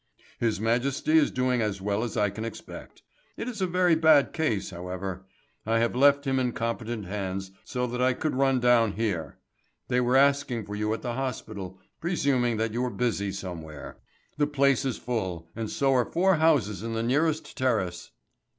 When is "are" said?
15.93-16.11